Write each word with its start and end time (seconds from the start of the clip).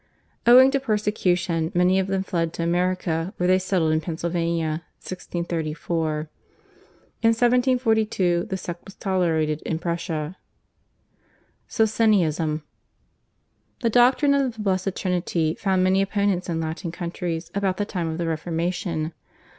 Owing 0.47 0.71
to 0.71 0.79
persecution 0.79 1.71
many 1.75 1.99
of 1.99 2.07
them 2.07 2.23
fled 2.23 2.53
to 2.53 2.63
America 2.63 3.35
where 3.37 3.45
they 3.45 3.59
settled 3.59 3.93
in 3.93 4.01
Pennsylvania 4.01 4.81
(1634). 5.01 6.27
In 7.21 7.27
1742 7.27 8.45
the 8.49 8.57
sect 8.57 8.83
was 8.83 8.95
tolerated 8.95 9.61
in 9.61 9.77
Prussia. 9.77 10.37
/Socinianism/. 11.69 12.63
The 13.81 13.89
doctrine 13.91 14.33
of 14.33 14.53
the 14.55 14.61
Blessed 14.61 14.95
Trinity 14.95 15.53
found 15.53 15.83
many 15.83 16.01
opponents 16.01 16.49
in 16.49 16.59
Latin 16.59 16.91
countries 16.91 17.51
about 17.53 17.77
the 17.77 17.85
time 17.85 18.07
of 18.07 18.17
the 18.17 18.25
Reformation. 18.25 19.13